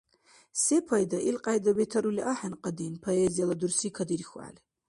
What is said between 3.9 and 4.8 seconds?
кадирхьухӀели.